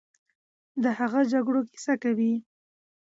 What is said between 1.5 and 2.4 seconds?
کیسه کوي،